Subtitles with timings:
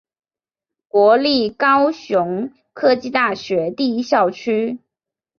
[0.87, 4.79] 国立高雄科技大学第一校区。